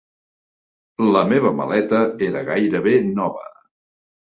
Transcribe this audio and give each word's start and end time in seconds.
La 1.17 1.21
meva 1.33 1.51
maleta 1.59 2.01
era 2.31 2.43
gairebé 2.51 2.97
nova. 3.21 3.49